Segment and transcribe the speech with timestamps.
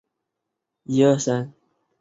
[0.03, 1.53] 埃里克王朝的瑞典国王。